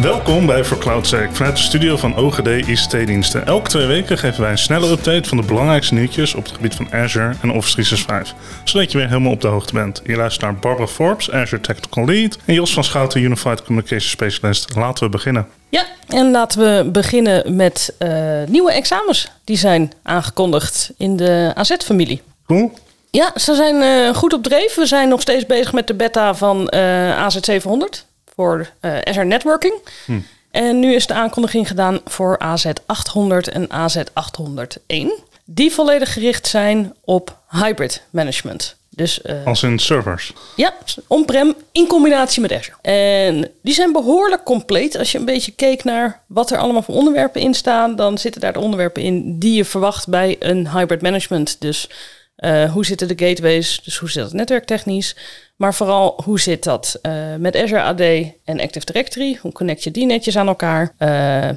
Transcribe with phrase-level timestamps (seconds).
[0.00, 3.46] Welkom bij For Cloud Sake vanuit de studio van OGD ICT-diensten.
[3.46, 6.74] Elke twee weken geven wij een snelle update van de belangrijkste nieuwtjes op het gebied
[6.74, 8.34] van Azure en Office 365.
[8.64, 10.02] Zodat je weer helemaal op de hoogte bent.
[10.04, 14.74] Je luistert naar Barbara Forbes, Azure Technical Lead en Jos van Schouten, Unified Communication Specialist.
[14.74, 15.46] Laten we beginnen.
[15.68, 18.08] Ja, en laten we beginnen met uh,
[18.46, 19.28] nieuwe examens.
[19.44, 22.22] Die zijn aangekondigd in de AZ-familie.
[22.46, 22.72] Cool.
[23.10, 24.74] Ja, ze zijn uh, goed op dreef.
[24.74, 28.05] We zijn nog steeds bezig met de beta van uh, AZ700
[28.36, 29.74] voor Azure Networking.
[30.04, 30.18] Hm.
[30.50, 35.24] En nu is de aankondiging gedaan voor AZ800 en AZ801.
[35.44, 38.76] Die volledig gericht zijn op hybrid management.
[38.96, 40.32] Dus, uh, Als in servers?
[40.54, 40.74] Ja,
[41.06, 42.76] on-prem in combinatie met Azure.
[42.82, 44.98] En die zijn behoorlijk compleet.
[44.98, 48.40] Als je een beetje keek naar wat er allemaal voor onderwerpen in staan, dan zitten
[48.40, 51.56] daar de onderwerpen in die je verwacht bij een hybrid management.
[51.60, 51.90] Dus
[52.36, 53.80] uh, hoe zitten de gateways?
[53.82, 55.16] Dus hoe zit het netwerktechnisch?
[55.56, 58.00] Maar vooral hoe zit dat uh, met Azure AD
[58.44, 59.38] en Active Directory?
[59.40, 60.92] Hoe connect je die netjes aan elkaar?
[60.98, 61.48] Uh,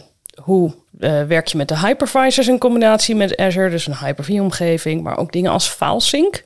[0.43, 0.73] hoe
[1.27, 3.69] werk je met de hypervisors in combinatie met Azure?
[3.69, 6.43] Dus een Hyper-V-omgeving, maar ook dingen als FileSync.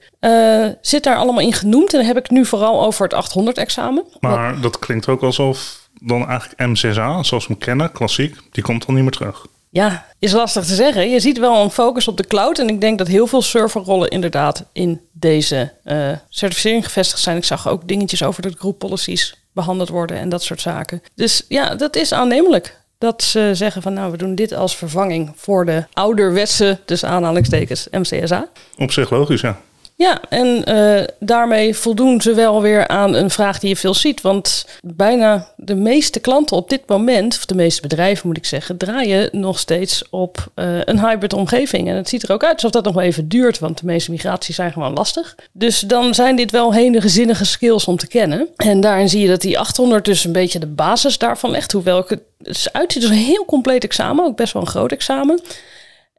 [0.82, 1.94] zit daar allemaal in genoemd.
[1.94, 4.04] En dan heb ik nu vooral over het 800-examen.
[4.20, 8.86] Maar dat klinkt ook alsof dan eigenlijk MCSA, zoals we hem kennen, klassiek, die komt
[8.86, 9.46] dan niet meer terug.
[9.74, 11.10] Ja, is lastig te zeggen.
[11.10, 12.60] Je ziet wel een focus op de cloud.
[12.60, 17.38] En ik denk dat heel veel serverrollen inderdaad in deze uh, certificering gevestigd zijn.
[17.38, 21.02] Ik zag ook dingetjes over de group policies behandeld worden en dat soort zaken.
[21.16, 22.82] Dus ja, dat is aannemelijk.
[22.98, 27.88] Dat ze zeggen van nou, we doen dit als vervanging voor de ouderwetse, dus aanhalingstekens,
[27.92, 28.48] MCSA.
[28.78, 29.60] Op zich logisch, ja.
[29.96, 34.22] Ja, en uh, daarmee voldoen ze wel weer aan een vraag die je veel ziet.
[34.22, 38.78] Want bijna de meeste klanten op dit moment, of de meeste bedrijven moet ik zeggen,
[38.78, 41.88] draaien nog steeds op uh, een hybrid omgeving.
[41.88, 44.56] En het ziet er ook uit alsof dat nog even duurt, want de meeste migraties
[44.56, 45.36] zijn gewoon lastig.
[45.52, 48.48] Dus dan zijn dit wel hele gezinnige skills om te kennen.
[48.56, 51.72] En daarin zie je dat die 800 dus een beetje de basis daarvan legt.
[51.72, 55.42] Hoewel het uitziet als een heel compleet examen, ook best wel een groot examen.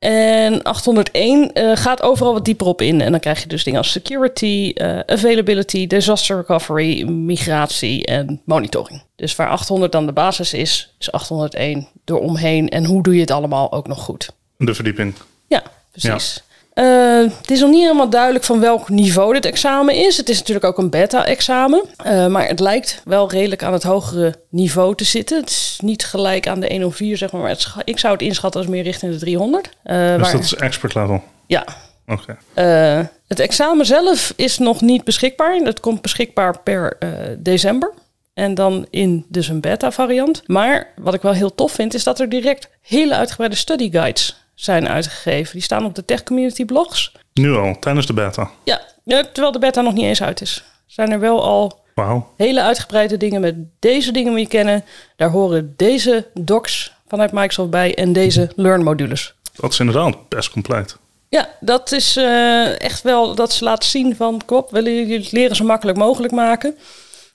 [0.05, 3.01] En 801 uh, eh, gaat overal wat dieper op in.
[3.01, 9.03] En dan krijg je dus dingen als security, uh, availability, disaster recovery, migratie en monitoring.
[9.17, 12.69] Dus waar 800 dan de basis is, is 801 eromheen.
[12.69, 14.31] En hoe doe je het allemaal ook nog goed?
[14.57, 15.15] De verdieping.
[15.47, 16.35] Ja, precies.
[16.35, 16.54] Ja.
[16.75, 20.17] Uh, het is nog niet helemaal duidelijk van welk niveau dit examen is.
[20.17, 21.83] Het is natuurlijk ook een beta-examen.
[22.07, 25.41] Uh, maar het lijkt wel redelijk aan het hogere niveau te zitten.
[25.41, 27.41] Het is niet gelijk aan de 104, zeg maar.
[27.41, 29.71] maar het, ik zou het inschatten als meer richting de 300.
[29.85, 31.23] Uh, eh, dus dat is expert level?
[31.47, 31.65] Ja.
[32.07, 32.37] Oké.
[32.55, 33.09] Okay.
[33.27, 35.65] het examen zelf is nog niet beschikbaar.
[35.65, 36.99] Dat komt beschikbaar per
[37.39, 37.93] december.
[38.35, 40.43] En dan in dus een beta variant.
[40.47, 44.44] Maar wat ik wel heel tof vind, is dat er direct hele uitgebreide study guides
[44.55, 45.53] zijn uitgegeven.
[45.53, 47.13] Die staan op de Tech Community blogs.
[47.33, 48.51] Nu al, tijdens de beta?
[48.65, 50.65] Ja, terwijl de beta nog niet eens uit is.
[50.87, 52.23] Zijn er wel al wow.
[52.37, 54.85] hele uitgebreide dingen met deze dingen moet je kennen.
[55.17, 59.35] Daar horen deze docs vanuit Microsoft bij en deze Learn modules.
[59.55, 60.97] Dat is inderdaad best compleet.
[61.29, 65.33] Ja, dat is uh, echt wel dat ze laten zien van, kop, willen jullie het
[65.33, 66.77] leren zo makkelijk mogelijk maken.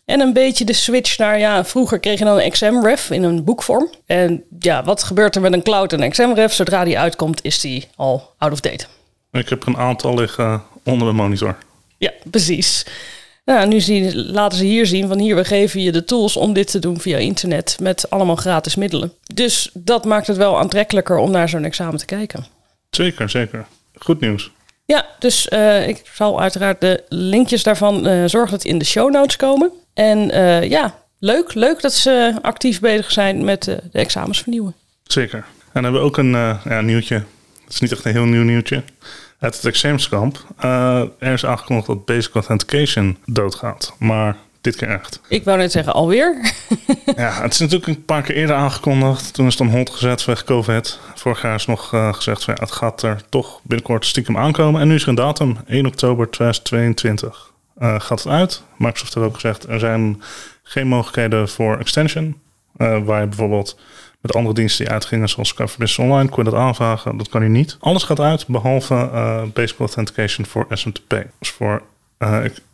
[0.10, 3.44] En een beetje de switch naar, ja, vroeger kreeg je dan een XMRef in een
[3.44, 3.90] boekvorm.
[4.06, 6.54] En ja, wat gebeurt er met een cloud en XMRef?
[6.54, 8.86] Zodra die uitkomt, is die al out of date.
[9.32, 11.58] Ik heb een aantal liggen onder de monitor.
[11.98, 12.86] Ja, precies.
[13.46, 16.54] Nou, nu zien, laten ze hier zien van hier, we geven je de tools om
[16.54, 19.14] dit te doen via internet met allemaal gratis middelen.
[19.34, 22.46] Dus dat maakt het wel aantrekkelijker om naar zo'n examen te kijken.
[22.90, 23.66] Zeker, zeker.
[23.94, 24.52] Goed nieuws.
[24.86, 28.86] Ja, dus uh, ik zal uiteraard de linkjes daarvan uh, zorgen dat die in de
[28.86, 29.72] show notes komen.
[30.00, 34.76] En uh, ja, leuk, leuk dat ze actief bezig zijn met de examens vernieuwen.
[35.04, 35.38] Zeker.
[35.38, 35.44] En
[35.74, 36.32] dan hebben we ook een
[36.70, 37.16] ja, nieuwtje.
[37.64, 38.84] Het is niet echt een heel nieuw nieuwtje.
[39.40, 40.46] Uit het examenskamp.
[41.20, 43.94] er is aangekondigd dat Basic Authentication doodgaat.
[44.00, 45.22] Maar dit keer echt.
[45.28, 46.54] Ik wou net zeggen, alweer?
[47.16, 49.34] ja, het is natuurlijk een paar keer eerder aangekondigd.
[49.34, 51.00] Toen is het dan hond gezet vanwege COVID.
[51.16, 54.82] Vorig jaar is nog uh, gezegd, van, ja, het gaat er toch binnenkort stiekem aankomen.
[54.82, 57.49] En nu is er een datum, 1 oktober 2022 uh,
[57.80, 58.64] gaat het uit.
[58.78, 60.22] Microsoft heeft ook gezegd, er zijn
[60.64, 62.42] geen mogelijkheden voor extension.
[62.78, 63.80] Uh, waar je bijvoorbeeld
[64.22, 67.18] met andere diensten die uitgingen, zoals Cover Business Online, kon je dat aanvragen.
[67.18, 67.78] Dat kan nu niet.
[67.80, 71.26] Alles gaat uit, behalve uh, Basic Authentication voor SMTP.
[71.40, 71.58] Dus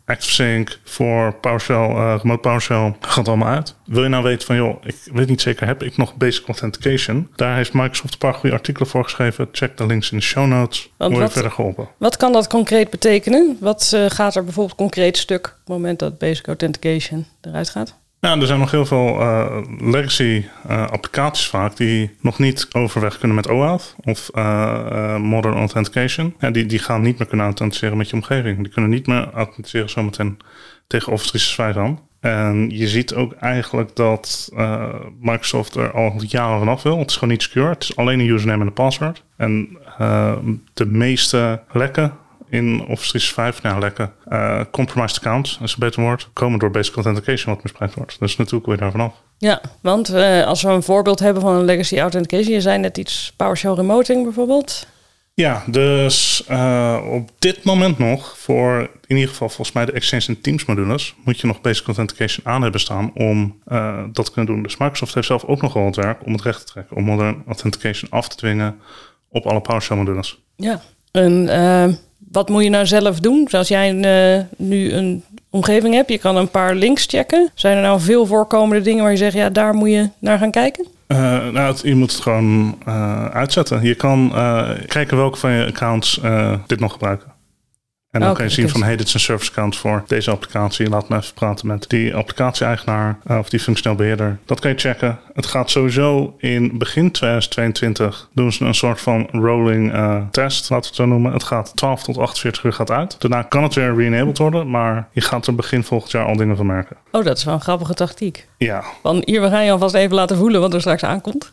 [0.04, 3.74] ActiveSync, voor PowerShell, uh, Remote PowerShell, gaat allemaal uit.
[3.84, 7.28] Wil je nou weten van, joh, ik weet niet zeker, heb ik nog Basic Authentication?
[7.36, 9.48] Daar heeft Microsoft een paar goede artikelen voor geschreven.
[9.52, 10.90] Check de links in de show notes.
[10.96, 11.88] Word je verder geholpen.
[11.96, 13.56] Wat kan dat concreet betekenen?
[13.60, 17.96] Wat uh, gaat er bijvoorbeeld concreet stuk op het moment dat Basic Authentication eruit gaat?
[18.20, 23.18] Ja, er zijn nog heel veel uh, legacy uh, applicaties vaak die nog niet overweg
[23.18, 26.34] kunnen met OAuth of uh, Modern Authentication.
[26.52, 28.62] Die, die gaan niet meer kunnen authenticeren met je omgeving.
[28.62, 30.38] Die kunnen niet meer authenticeren zometeen
[30.86, 31.98] tegen Office 365 aan.
[32.20, 34.52] En je ziet ook eigenlijk dat
[35.20, 36.98] Microsoft er al jaren vanaf wil.
[36.98, 37.68] Het is gewoon niet secure.
[37.68, 39.22] Het is alleen een username en een password.
[39.36, 39.78] En
[40.74, 42.12] de meeste lekken
[42.48, 46.94] in Office 365, nou lekken, uh, compromised accounts, is een beter woord, komen door basic
[46.94, 48.16] authentication wat misbruikt wordt.
[48.18, 49.14] Dus natuurlijk weer daar vanaf.
[49.38, 50.14] Ja, want
[50.44, 54.24] als we een voorbeeld hebben van een legacy authentication, je zei net iets PowerShell remoting
[54.24, 54.86] bijvoorbeeld.
[55.36, 60.24] Ja, dus uh, op dit moment nog, voor in ieder geval volgens mij de Exchange
[60.26, 64.32] en Teams modules, moet je nog Basic Authentication aan hebben staan om uh, dat te
[64.32, 64.62] kunnen doen.
[64.62, 67.04] Dus Microsoft heeft zelf ook nog wel het werk om het recht te trekken, om
[67.04, 68.80] Modern Authentication af te dwingen
[69.28, 70.42] op alle PowerShell modules.
[70.56, 70.80] Ja,
[71.12, 71.94] en uh,
[72.36, 73.46] wat moet je nou zelf doen?
[73.50, 73.92] Zoals jij
[74.56, 77.50] nu een omgeving hebt, je kan een paar links checken.
[77.54, 80.50] Zijn er nou veel voorkomende dingen waar je zegt, ja, daar moet je naar gaan
[80.50, 80.86] kijken?
[81.08, 81.18] Uh,
[81.48, 83.82] nou, het, je moet het gewoon uh, uitzetten.
[83.82, 84.32] Je kan
[84.86, 86.20] kijken welke van je accounts
[86.66, 87.35] dit nog gebruiken.
[88.16, 90.30] En dan okay, kan je zien van, hey, dit is een service account voor deze
[90.30, 90.88] applicatie.
[90.88, 94.38] Laat me even praten met die applicatie-eigenaar of die functioneel beheerder.
[94.44, 95.18] Dat kan je checken.
[95.34, 100.76] Het gaat sowieso in begin 2022 doen ze een soort van rolling uh, test, laten
[100.76, 101.32] we het zo noemen.
[101.32, 103.20] Het gaat 12 tot 48 uur gaat uit.
[103.20, 106.56] Daarna kan het weer re-enabled worden, maar je gaat er begin volgend jaar al dingen
[106.56, 106.96] van merken.
[107.10, 108.48] Oh, dat is wel een grappige tactiek.
[108.58, 108.84] Ja.
[109.02, 111.52] Van hier, we gaan je alvast even laten voelen wat er straks aankomt.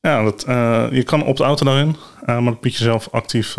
[0.00, 3.56] ja, dat, uh, je kan opt-outen daarin, uh, maar dat biedt je zelf actief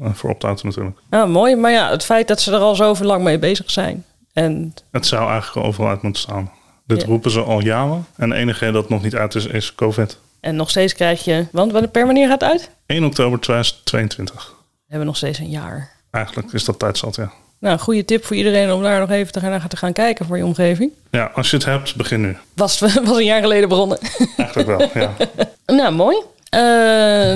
[0.00, 0.98] voor opt-outen natuurlijk.
[1.10, 1.56] Ja, mooi.
[1.56, 4.04] Maar ja, het feit dat ze er al zoveel lang mee bezig zijn.
[4.32, 4.74] En...
[4.90, 6.50] Het zou eigenlijk overal uit moeten staan.
[6.86, 8.06] Dit roepen ze al jaren.
[8.16, 10.18] En de enige dat nog niet uit is, is COVID.
[10.40, 11.46] En nog steeds krijg je...
[11.52, 12.70] Want per wanneer gaat het uit?
[12.86, 14.54] 1 oktober 2022.
[14.58, 15.90] We hebben nog steeds een jaar.
[16.10, 17.32] Eigenlijk is dat tijd zat, ja.
[17.58, 20.36] Nou, goede tip voor iedereen om daar nog even te gaan, te gaan kijken voor
[20.36, 20.92] je omgeving.
[21.10, 22.36] Ja, als je het hebt, begin nu.
[22.54, 23.98] Was, was een jaar geleden begonnen.
[24.36, 25.14] Eigenlijk wel, ja.
[25.76, 26.16] nou, mooi.
[26.56, 26.62] Uh,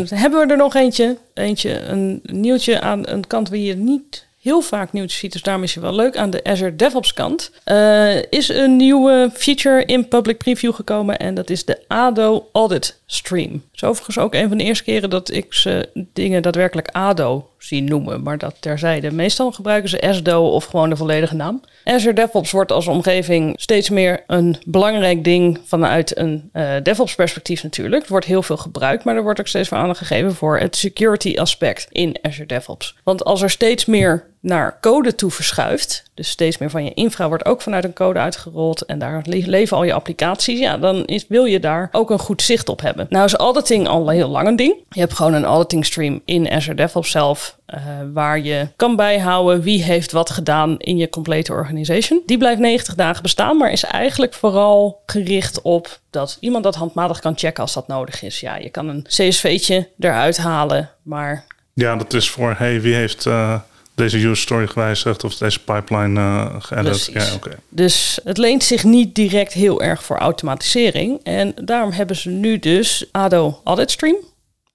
[0.08, 1.16] hebben we er nog eentje?
[1.34, 5.62] Eentje, een nieuwtje aan een kant waar je niet heel vaak nieuws ziet, dus daarom
[5.62, 6.16] is hij wel leuk.
[6.16, 11.34] Aan de Azure DevOps kant uh, is een nieuwe feature in public preview gekomen en
[11.34, 13.52] dat is de ADO Audit Stream.
[13.52, 17.50] Het is overigens ook een van de eerste keren dat ik ze dingen daadwerkelijk ADO
[17.62, 19.10] zie noemen, maar dat terzijde.
[19.10, 21.60] Meestal gebruiken ze SDO of gewoon de volledige naam.
[21.84, 27.62] Azure DevOps wordt als omgeving steeds meer een belangrijk ding vanuit een uh, DevOps perspectief
[27.62, 28.02] natuurlijk.
[28.02, 30.76] Er wordt heel veel gebruikt, maar er wordt ook steeds meer aandacht gegeven voor het
[30.76, 32.96] security aspect in Azure DevOps.
[33.04, 37.28] Want als er steeds meer naar code toe verschuift, dus steeds meer van je infra
[37.28, 41.26] wordt ook vanuit een code uitgerold en daar leven al je applicaties, ja, dan is,
[41.28, 43.06] wil je daar ook een goed zicht op hebben.
[43.08, 44.74] Nou is auditing al heel lang een ding.
[44.88, 47.80] Je hebt gewoon een auditing stream in Azure DevOps zelf, uh,
[48.12, 52.22] waar je kan bijhouden wie heeft wat gedaan in je complete organization.
[52.26, 57.20] Die blijft 90 dagen bestaan, maar is eigenlijk vooral gericht op dat iemand dat handmatig
[57.20, 58.40] kan checken als dat nodig is.
[58.40, 61.44] Ja, je kan een CSV'tje eruit halen, maar...
[61.74, 63.26] Ja, dat is voor, hey, wie heeft...
[63.26, 63.54] Uh
[64.00, 67.10] deze user story gewijzigd of deze pipeline uh, geëdit.
[67.12, 67.54] Ja, okay.
[67.68, 71.20] Dus het leent zich niet direct heel erg voor automatisering.
[71.22, 74.16] En daarom hebben ze nu dus ADO Audit Stream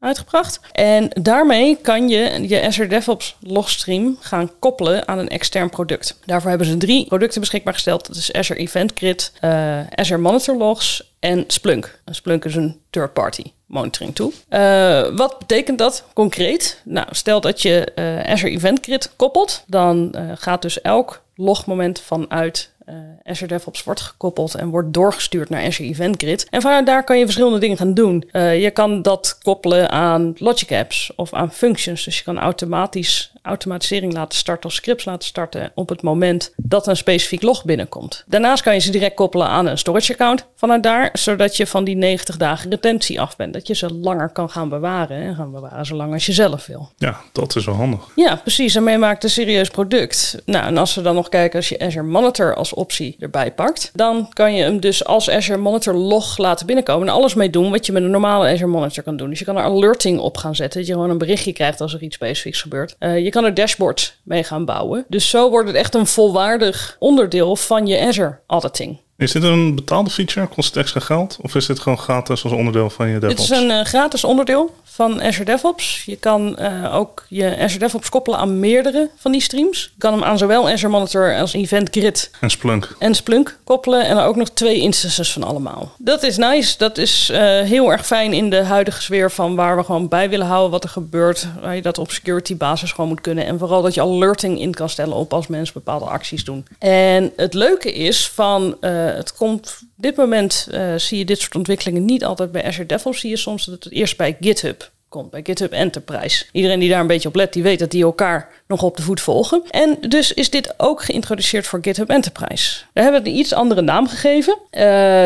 [0.06, 0.60] uitgebracht.
[0.72, 6.20] En daarmee kan je je Azure DevOps logstream gaan koppelen aan een extern product.
[6.26, 8.08] Daarvoor hebben ze drie producten beschikbaar gesteld.
[8.08, 12.00] Dat is Azure Event Grid, uh, Azure Monitor Logs en Splunk.
[12.06, 14.32] Splunk is een third-party monitoring tool.
[14.50, 16.82] Uh, wat betekent dat concreet?
[16.84, 22.70] Nou, stel dat je uh, Azure Event Grid koppelt, dan gaat dus elk logmoment vanuit
[22.90, 26.48] uh, Azure DevOps wordt gekoppeld en wordt doorgestuurd naar Azure Event Grid.
[26.50, 28.30] En vanuit daar kan je verschillende dingen gaan doen.
[28.32, 32.04] Uh, je kan dat koppelen aan Logic Apps of aan functions.
[32.04, 36.88] Dus je kan automatisch automatisering laten starten of scripts laten starten op het moment dat
[36.88, 38.24] een specifiek log binnenkomt.
[38.28, 41.84] Daarnaast kan je ze direct koppelen aan een storage account vanuit daar, zodat je van
[41.84, 43.54] die 90 dagen retentie af bent.
[43.54, 46.92] Dat je ze langer kan gaan bewaren en gaan bewaren zolang als je zelf wil.
[46.98, 48.00] Ja, dat is wel handig.
[48.16, 48.76] Ja, precies.
[48.76, 50.42] En mee maakt een serieus product.
[50.46, 53.92] Nou, en als we dan nog kijken, als je Azure Monitor als optie erbij pakt,
[53.94, 57.72] dan kan je hem dus als Azure Monitor log laten binnenkomen en alles mee doen
[57.72, 59.30] wat je met een normale Azure Monitor kan doen.
[59.30, 61.94] Dus je kan er alerting op gaan zetten, dat je gewoon een berichtje krijgt als
[61.94, 62.96] er iets specifieks gebeurt.
[63.00, 65.06] Uh, je kan er dashboards mee gaan bouwen.
[65.08, 69.00] Dus zo wordt het echt een volwaardig onderdeel van je Azure auditing.
[69.18, 70.48] Is dit een betaalde feature?
[70.48, 71.38] Kost het extra geld?
[71.42, 73.42] Of is dit gewoon gratis als onderdeel van je DevOps?
[73.42, 76.04] Het is een uh, gratis onderdeel van Azure DevOps.
[76.06, 79.84] Je kan uh, ook je Azure DevOps koppelen aan meerdere van die streams.
[79.84, 84.06] Je kan hem aan zowel Azure Monitor als Event Grid en Splunk, en Splunk koppelen.
[84.06, 85.92] En ook nog twee instances van allemaal.
[85.98, 86.78] Dat is nice.
[86.78, 90.30] Dat is uh, heel erg fijn in de huidige sfeer van waar we gewoon bij
[90.30, 91.48] willen houden wat er gebeurt.
[91.62, 93.46] Waar je dat op security basis gewoon moet kunnen.
[93.46, 96.66] En vooral dat je alerting in kan stellen op als mensen bepaalde acties doen.
[96.80, 101.56] En het leuke is van het komt op dit moment uh, zie je dit soort
[101.56, 103.20] ontwikkelingen niet altijd bij Azure DevOps.
[103.20, 106.46] Zie je soms dat het eerst bij GitHub komt bij GitHub Enterprise.
[106.52, 109.04] Iedereen die daar een beetje op let, die weet dat die elkaar nog op de
[109.04, 109.64] voet volgen.
[109.70, 112.82] En dus is dit ook geïntroduceerd voor GitHub Enterprise.
[112.94, 114.58] Daar hebben we een iets andere naam gegeven.
[114.72, 114.82] Uh,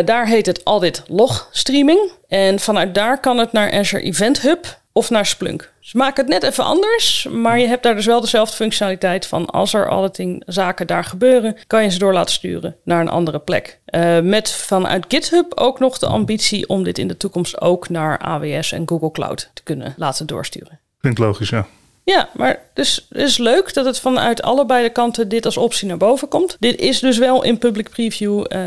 [0.05, 2.11] daar heet het Audit Log Streaming.
[2.27, 4.65] En vanuit daar kan het naar Azure Event Hub
[4.99, 5.71] of naar Splunk.
[5.79, 9.45] Ze maken het net even anders, maar je hebt daar dus wel dezelfde functionaliteit van
[9.45, 13.39] als er auditing zaken daar gebeuren, kan je ze door laten sturen naar een andere
[13.39, 13.79] plek.
[13.85, 18.17] Uh, met vanuit GitHub ook nog de ambitie om dit in de toekomst ook naar
[18.17, 20.79] AWS en Google Cloud te kunnen laten doorsturen.
[20.99, 21.67] Klinkt logisch, ja.
[22.09, 25.87] Ja, maar dus het is leuk dat het vanuit allebei de kanten dit als optie
[25.87, 26.57] naar boven komt.
[26.59, 28.59] Dit is dus wel in public preview uh,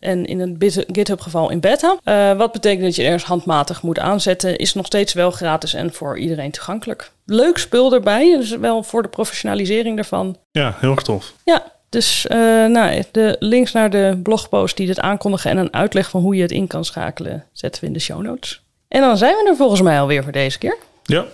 [0.00, 1.96] en in het GitHub geval in beta.
[2.04, 5.92] Uh, wat betekent dat je ergens handmatig moet aanzetten, is nog steeds wel gratis en
[5.92, 7.10] voor iedereen toegankelijk.
[7.24, 10.36] Leuk spul erbij, dus wel voor de professionalisering daarvan.
[10.50, 11.32] Ja, heel erg tof.
[11.44, 16.10] Ja, dus uh, nou, de links naar de blogpost die dit aankondigen en een uitleg
[16.10, 18.62] van hoe je het in kan schakelen, zetten we in de show notes.
[18.88, 20.76] En dan zijn we er volgens mij alweer voor deze keer.
[21.04, 21.24] Ja,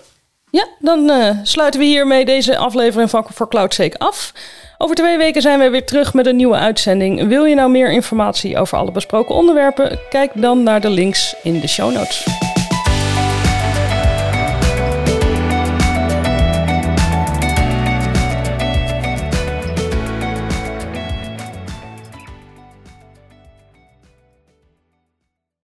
[0.54, 4.32] ja, dan uh, sluiten we hiermee deze aflevering van For CloudSec af.
[4.78, 7.28] Over twee weken zijn we weer terug met een nieuwe uitzending.
[7.28, 9.98] Wil je nou meer informatie over alle besproken onderwerpen?
[10.10, 12.43] Kijk dan naar de links in de show notes.